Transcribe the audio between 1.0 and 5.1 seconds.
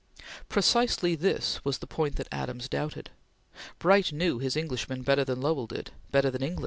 this was the point that Adams doubted. Bright knew his Englishmen